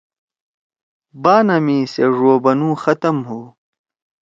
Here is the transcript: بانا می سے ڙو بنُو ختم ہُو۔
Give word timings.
بانا 1.23 1.57
می 1.65 1.77
سے 1.91 2.05
ڙو 2.17 2.33
بنُو 2.43 2.69
ختم 2.83 3.17
ہُو۔ 3.27 3.39